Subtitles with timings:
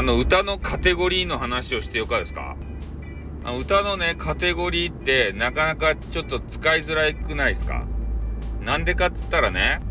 [0.00, 2.56] あの歌のカテゴリーの話をしてよかですか？
[3.44, 7.84] あ歌のね、カテゴリーってなかなかちょっと使いづらくないですか？
[8.64, 9.82] なんでかっつったらね、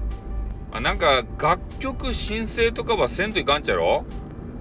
[0.72, 4.04] あなんか楽曲申請とかはせんといかんちゃろ？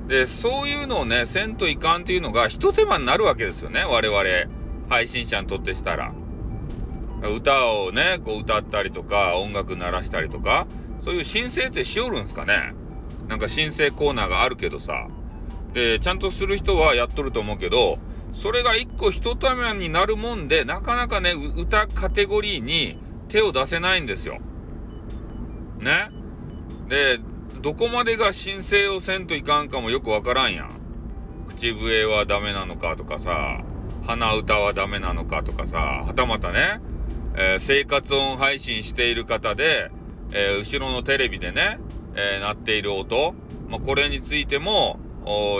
[0.07, 4.23] で、そういうのをね、せんといかんっていうのが一手間になるわけですよね、我々。
[4.91, 6.13] 配信者にとってしたら。
[7.23, 10.67] 歌をね、こう歌ったりとか、音楽鳴らしたりとか、
[11.01, 12.75] そういう申請ってしおるんすかね？
[13.29, 15.09] なんか申請コーナーがあるけどさ。
[15.73, 17.99] で、ちゃんとする人はやっとると思うけど、
[18.33, 24.39] それが一個一手間になるもんで、なかなかね、歌カテゴリーに手を出せないんですよ。
[25.81, 26.11] ね？
[26.89, 27.19] で、
[27.61, 30.71] どこまでが申請をせんといかんかもよくわからんやん。
[31.47, 33.63] 口笛はダメなのかとかさ、
[34.07, 36.81] 鼻歌はダメなのかとかさ、はたまたね、
[37.37, 39.91] えー、生活音配信している方で、
[40.33, 41.79] えー、後ろのテレビでね、
[42.15, 43.35] えー、鳴っている音、
[43.69, 44.99] まあ、これについても、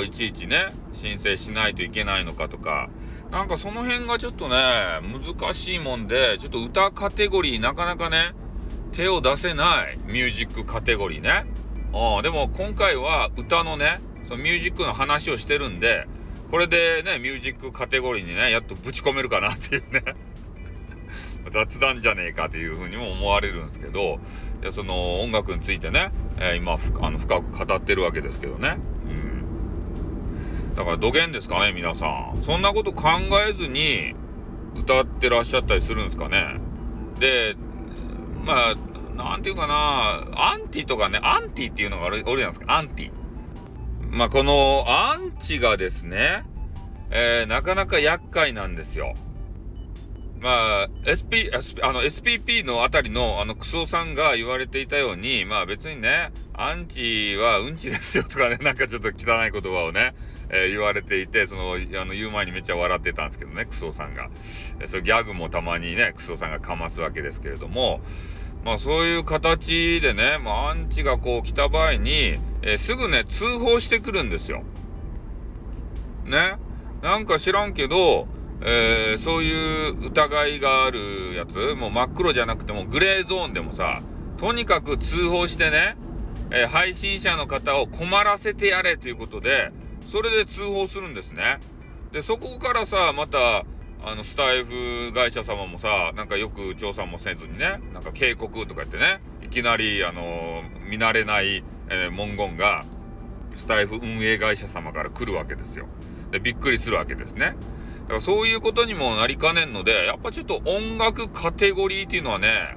[0.05, 2.89] いちいちね、申請しないといけないのかとか、
[3.31, 4.57] なんかその辺がちょっとね、
[5.03, 8.33] 難しいもんで、ちょっと歌カテゴリーなかなかね、
[8.93, 11.45] 手を出せないミュージックカテゴリーね。
[11.93, 16.07] あでも今回は歌のね、そのミュージックの話をしてるんで、
[16.51, 20.03] これでね、ミュージックカテゴリーにね、やっとぶち込めるかなっていうね
[21.51, 24.21] 雑談じゃねえかというふうにも思われるんですけど、
[24.63, 28.79] いやその音楽についてね、えー、今あの深く語ってるわけですけどね。
[30.79, 32.39] だから土源ですかね、皆さん。
[32.41, 33.09] そんなこと考
[33.49, 34.15] えずに
[34.77, 36.61] 歌ってらっしゃったりするんですかね。
[37.19, 37.57] で、
[38.45, 38.75] まあ、
[39.17, 43.11] なんていうかな、アンティとかね、アンティっていうのがある、おるじゃないですか、アンティ。
[44.09, 46.45] まあ、このアンチがですね、
[47.11, 49.15] えー、なかなか厄介なんですよ。
[50.41, 60.15] まあ、sps、あの、SPP のあたりの、あの、クソさんが言われていたように、まあ別にね、アンチはうんちですよとかね、 なんかちょっと汚い言葉をね、
[60.51, 64.31] えー、言われていて、その、あの、言う前にめっちゃ笑ってたんですけどね、クソさんが。
[64.81, 68.01] えー、そギャグもたまにね、クソさんがかますわけですけれども、
[68.65, 74.63] まあそういう形でね、まあアンチがこう来た場合に、えー、すぐね、通報してくるんですよ。
[76.25, 76.57] ね？
[77.03, 78.27] なんか知らんけど、
[78.61, 80.99] えー、そういう疑いがある
[81.35, 84.03] やつ、もう真っ黒じゃなくてもグレーゾーンでもさ、
[84.39, 85.97] とにかく通報してね、
[86.51, 89.71] えー、配信者の方を困らせてやれということで、
[90.07, 91.61] それで通報するんですね。
[92.13, 93.65] で、そこからさ、また、
[94.05, 102.85] あの、スタイフ会社様もさ、なんかよく調査もせずにね、なんか警告とか言ってね、いきなり、あのー、見慣れない、えー、文言が、
[103.57, 105.87] スタイフ運営会社様から来るわけですよ。
[106.31, 107.57] で、びっくりするわけですね。
[108.09, 112.77] だからそういうことにもなりかねんので、やっぱちょっと音楽カテゴリーっていうのはね、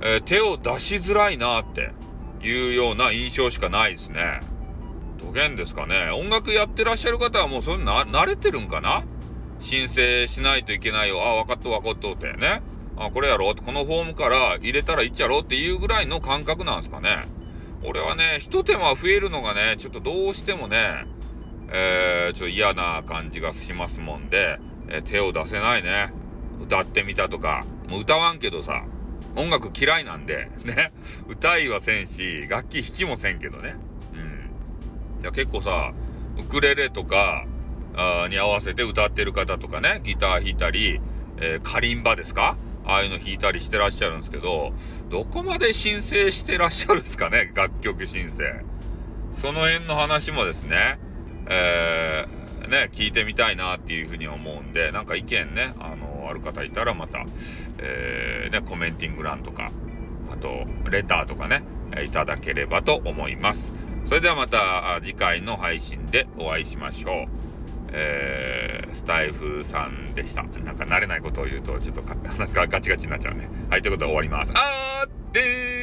[0.00, 1.92] えー、手を出しづらいなって
[2.42, 4.40] いうような印象しかないですね。
[5.18, 6.10] どげんですかね。
[6.10, 9.04] 音楽やってらっしゃる方はもうそれな、慣れてるんかな？
[9.58, 11.22] 申請しないといけないよ。
[11.22, 12.62] あ、分かっと分かっとってね。
[12.96, 13.54] あ、これやろ？
[13.54, 15.40] このフォームから入れたらいっちゃろ？
[15.40, 17.26] っていうぐらいの感覚なんですかね。
[17.84, 21.06] 俺はね、一手間増えるのがね、ちょっとどうしてもね、
[21.70, 24.58] えー、ちょっと嫌な感じがしますもんで、
[24.88, 26.12] えー、手を出せないね。
[26.60, 28.84] 歌ってみたとか、もう歌わんけどさ、
[29.36, 30.92] 音楽嫌いなんで、ね、
[31.28, 33.74] 歌いはせんし、楽器弾きもせんけどね。
[34.12, 35.22] うん。
[35.22, 35.92] いや、結構さ、
[36.38, 37.44] ウクレレとか、
[38.28, 41.00] に合わせて歌ってる方とかね、ギター弾いたり、
[41.38, 42.56] えー、カリンバですか？
[42.84, 44.72] ああいうの弾いたりしてらっしゃるんですけど、
[45.10, 48.44] どこまで申請してらっしゃるんですかね、楽曲申請。
[49.30, 50.98] その辺の話もですね、
[51.48, 57.24] えー、ね、聞いてみたいなっていうふうに思うんで、なんか意見ね、あの、ある方いたらまた、
[57.78, 59.70] えー、ね、コメンティング欄とか、
[60.30, 61.62] あと、レターとかね、
[62.04, 63.72] いただければと思います。
[64.04, 67.26] それではまた次回の配信でお会いしましょう。
[67.90, 70.42] えー、スタイフさんでした。
[70.42, 72.02] なんか慣れないことを言うと、ちょっと
[72.38, 73.48] なんかガチガチになっちゃうね。
[73.70, 74.52] はい、ということで終わります。
[74.54, 75.77] あーってー